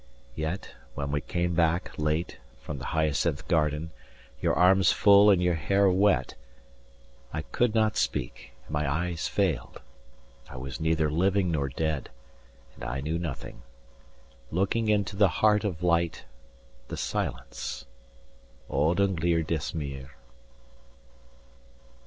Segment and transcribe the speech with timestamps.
[0.33, 3.91] —Yet when we came back, late, from the Hyacinth garden,
[4.41, 6.33] Your arms full, and your hair wet,
[7.31, 9.79] I could not Speak, and my eyes failed,
[10.49, 12.09] I was neither Living nor dead,
[12.73, 13.61] and I knew nothing,
[14.49, 16.25] 40 Looking into the heart of light,
[16.87, 17.85] the silence.
[18.71, 20.15] Öd' und leer das Meer.